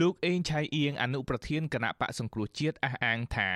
[0.00, 3.48] លោកអេងឆៃអៀងអនុប្រធានគណៈបកសង្គ្រោះជាតិអះអាងថា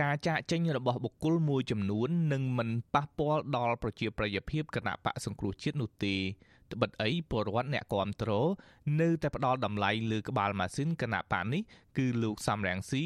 [0.00, 6.16] ការចាកចេញរបស់បុគ្គលមួយចំនួននឹងមិនប៉ះពាល់ដល់ប្រជាប្រិយភាពគណៈបកសង្គ្រោះជាតិនោះទេ
[6.72, 8.30] ត្បិតអីពលរដ្ឋអ្នកគាំទ្រ
[9.00, 11.62] នៅតែផ្ដល់តម្លៃលើក្បាលម៉ាស៊ីនគណៈបកនេះ
[11.98, 13.04] គឺលោកសំរងស៊ី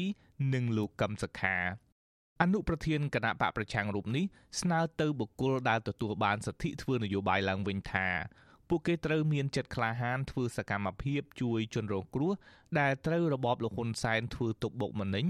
[0.53, 1.57] និងលោកកឹមសុខា
[2.41, 4.25] អនុប្រធានគណៈបកប្រឆាំងរូបនេះ
[4.61, 8.07] ស្នើទៅបុគ្គលដែលទទួលបានសិទ្ធិធ្វើនយោបាយឡើងវិញថា
[8.69, 12.31] ពួកគេត្រូវមានចិត្តក្លាហានធ្វើសកម្មភាពជួយជនរងគ្រោះ
[12.79, 15.25] ដែលត្រូវរបបលហ៊ុនសែនធ្វើទុកបុកម្នេញ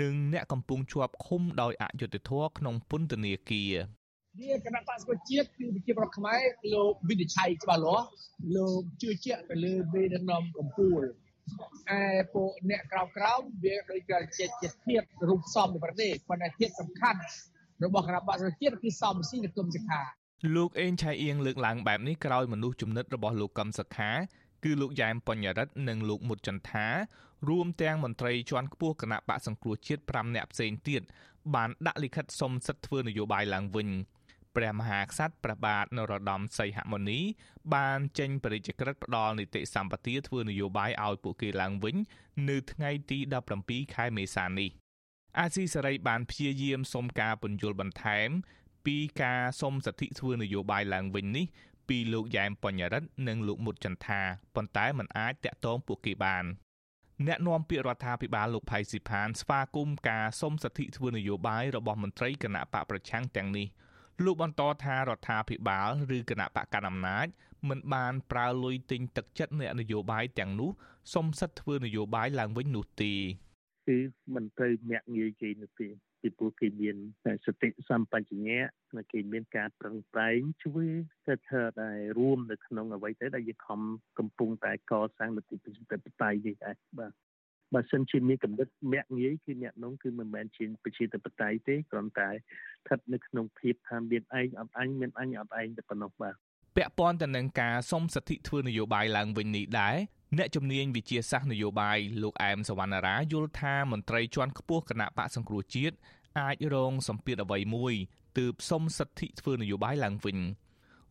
[0.00, 3.74] និងអ្នកកំពុងជាប់ឃុំដោយអយុត្តិធម៌ក្នុងពន្ធនាគារ
[4.40, 6.40] វាគណៈបក្សប្រជាជាតិគឺប្រជាប្រដ្ឋខ្មែរ
[6.74, 8.06] លោកវិនិច្ឆ័យច្បាស់លាស់
[8.56, 12.02] លោកជឿជាក់ទៅលើមេដឹកនាំកម្ពុជាឯ
[12.34, 17.20] ពួកអ្នកក្រោមក្រោមវាដូចជាជាធាតរូបសំនៃប្រទេសប៉ុន្តែធាតសំខាន់
[17.84, 20.00] របស់គណៈបក្សប្រជាជាតិគឺសំស៊ីនគមសិក្ខា
[20.54, 24.10] លោកអេងឆៃអៀងលើកឡើងបែបនេះក្រោយមនុស្សចំណិតរបស់លោកកឹមសុខា
[24.64, 26.86] គឺលោកយ៉ែមបញ្ញរិទ្ធនិងលោកមុតចន្ទថា
[27.48, 31.02] រួមទាំងមន្ត្រីជាន់ខ្ពស់គណៈបកសង្គ្រោះជាតិ5នាក់ផ្សេងទៀត
[31.54, 33.88] បានដាក់លិខិតសុំសិទ្ធិធ្វើនយោបាយឡើងវិញ
[34.56, 37.20] ព្រះមហាក្សត្រព្រះបាទនរោត្តមសីហមុនី
[37.74, 41.96] បានចេញបរិយាក្រឹតផ្ដល់នីតិសម្បទាធ្វើនយោបាយឲ្យពួកគេឡើងវិញ
[42.48, 43.18] នៅថ្ងៃទី
[43.58, 44.70] 17ខែមេសានេះ
[45.38, 48.30] អាស៊ីសេរីបានព្យាយាមសុំការពន្យល់បន្ថែម
[48.86, 51.46] ពីការសុំសិទ្ធិធ្វើនយោបាយឡើងវិញនេះ
[51.88, 54.20] ពីលោកយ៉ែមបញ្ញរិទ្ធនិងលោកមុតចន្ទថា
[54.54, 56.44] ប៉ុន្តែมันអាចតាក់ទងពួកគេបាន
[57.26, 63.66] អ្នកនាំពាក្យរដ្ឋាភិបាលលោកផៃស៊ីផានស្វាគមន៍ការសុំសិទ្ធិធ្វើនយោបាយរបស់មន្ត្រីគណៈបកប្រឆាំងទាំងនេះ
[64.24, 67.26] លោកបន្តថារដ្ឋាភិបាលឬគណៈបកកណ្ដាលអំណាច
[67.68, 70.70] មិនបានប្រើលុយទិញទឹកចិត្តអ្នកនយោបាយទាំងនោះ
[71.14, 73.12] សុំសិទ្ធិធ្វើនយោបាយឡើងវិញនោះទេ
[73.88, 73.98] គឺ
[74.34, 75.88] មិនត្រូវមាក់ងាយគេនោះទេ
[76.26, 76.96] ពីព្រោះគេមាន
[77.46, 78.64] សតិសម្បជញ្ញៈ
[78.96, 80.86] និងគេមានការប្រឹងប្រែងជួយ
[81.26, 83.80] ទៅធ្វើដែររួមនៅក្នុងអ្វីទៅដែលយើងខំ
[84.18, 87.12] កំពុងតែកសាងលទ្ធិប្រជាធិបតេយ្យនេះដែរបាទ
[87.74, 96.34] បើសិនជាមានកម្រិតមាក់ងាយគឺអ្នកនោះគឺមិនមែនជាប្រជាធិបតេយ្យទេគ្រាន់តែស្ថិតនៅក្នុងភាពថាមានឯងអត់អញមានអញអត់ឯងតែប៉ុណ្ណោះបាទ
[96.76, 99.96] ពាក់ព័ន្ធទៅនឹងការសុំសិទ្ធិធ្វើនយោបាយឡើងវិញនេះដែរ
[100.38, 105.96] អ្នកជំនាញវិជាសាស្ត្រនយោបាយលោកអែមសវណ្ណារាយល់ថាមន្ត្រីជាន់ខ្ពស់គណៈបកសង្គ្រោះជាតិ
[106.38, 107.94] អាចរងសម្ពាធអ្វីមួយ
[108.38, 110.38] ទើបសុំសិទ្ធិធ្វើនយោបាយឡើងវិញ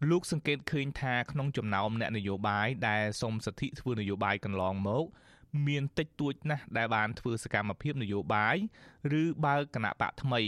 [0.09, 5.05] លោកសង្កេតឃើញថាក្នុងចំណោមអ្នកនយោបាយដែលសុំសិទ្ធិធ្វើនយោបាយកន្លងមក
[5.67, 8.55] មានតិចតួចណាស់ដែលបានធ្វើសកម្មភាពនយោបាយ
[9.21, 10.41] ឬបើកគណៈបកថ្មី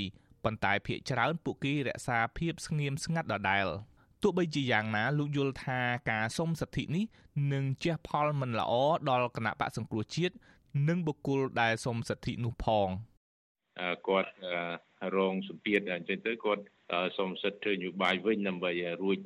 [0.43, 3.65] ប៉ុន្តែភាគច្រើនពួកគេរក្សាភាពស្ងៀមស្ងាត់ដដែល
[4.21, 5.79] ទោះបីជាយ៉ាងណាលោកយល់ថា
[6.11, 7.05] ការសុំសិទ្ធិនេះ
[7.53, 8.73] នឹងជះផលមិនល្អ
[9.09, 10.35] ដល់គណៈបកសង្គ្រោះជាតិ
[10.87, 12.89] និងបុគ្គលដែលសុំសិទ្ធិនោះផង
[14.07, 14.31] គាត់
[15.15, 16.63] រងសម្ពាធអញ្ចឹងទៅគាត់
[17.17, 18.71] សូមសិទ្ធិធ្វើនយោបាយវិញដើម្បី
[19.03, 19.17] រួច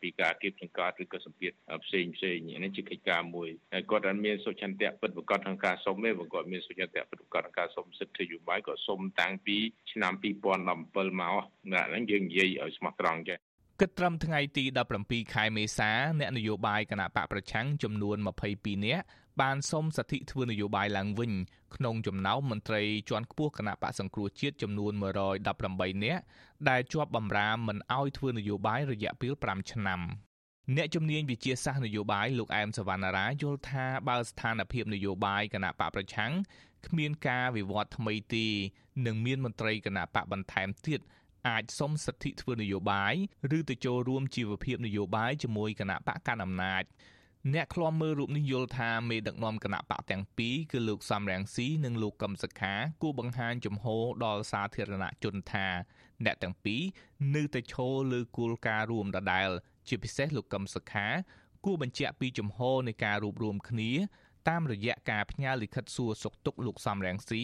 [0.00, 1.52] ពីការគៀបចង្កល់ឬក៏សម្ពាធ
[1.84, 9.56] ផ្សេងផ្សេងនេះជាកិច្ចការមួយហើយគាត់អត់មានសុចន្ទៈពិតប្រាកដក្នុងការសុំទេបើគាត់មានសុចន្ទៈពិតប្រាកដក្នុងការសុំសិទ្ធិធ្វើនយោបាយគាត់សុំតាំងពី
[9.92, 13.38] ឆ្នាំ2017មកណាហ្នឹងយើងនិយាយឲ្យស្មោះត្រង់ចេះ
[13.80, 14.64] គិតត្រឹមថ្ងៃទី
[15.00, 18.16] 17ខែមេសាអ្នកនយោបាយគណៈបកប្រឆាំងចំនួន
[18.50, 19.04] 22នាក់
[19.40, 21.32] បានសុំសិទ្ធិធ្វើនយោបាយឡើងវិញ
[21.76, 24.92] ក្នុងចំណោមមន្ត្រីជាន់ខ្ពស់គណៈបកសង្គ្រោះជាតិចំនួន
[25.48, 26.22] 118នាក់
[26.68, 30.00] ដែលជាប់បម្រាមមិនអោយធ្វើនយោបាយរយៈពេល5ឆ្នាំ
[30.76, 36.32] អ្នកជំនាញវិជាសាស្ត្រនយោបាយលោកអែមសវណ្ណារាយល់ថាបើស្ថានភាពនយោបាយគណៈបកប្រឆាំង
[36.86, 38.46] គ្មានការវិវត្តថ្មីទេ
[39.06, 41.00] នឹងមានមន្ត្រីគណៈបកបន្ថែមទៀត
[41.48, 43.14] អាចសុំសិទ្ធិធ្វើនយោបាយ
[43.56, 46.84] ឬទៅចូលរួមជីវភាពនយោបាយជាមួយគណៈបកកណ្ដាលអំណាច
[47.54, 53.86] អ្នកឃ្លាំមើលរូបនេះយល់ថាមេដឹកនាំគណៈបកទាំងពីរគឺលោកសំរងស៊ីនិងលោកកឹមសុខាគួរបង្ហាញចំហ
[54.24, 55.66] ដល់សាធារណជនថា
[56.24, 56.82] អ្នកទាំងពីរ
[57.36, 59.50] នៅតែឈរលើគោលការណ៍រួមដដែល
[59.88, 61.06] ជាពិសេសលោកកឹមសុខា
[61.64, 62.58] គួរបញ្ជាក់ពីចំហ
[62.88, 63.92] នៃការរួបរวมគ្នា
[64.48, 67.42] តាមរយៈការផ្ញើលិខិតសួរសុខទុក្ខលោកសំរងស៊ី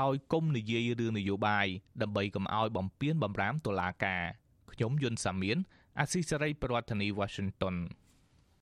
[0.00, 1.66] ដោយគុំនិយាយរឿងនយោបាយ
[2.02, 4.24] ដើម្បីកុំឲ្យបំពានបំរាមតុលាការ
[4.72, 5.58] ខ្ញុំយុនសាមៀន
[5.98, 7.76] អាស៊ីសេរីប្រធានាធិបតី Washington